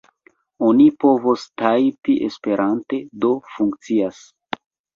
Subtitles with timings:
[0.69, 4.27] Oni povos tajpi esperante, do funkcias.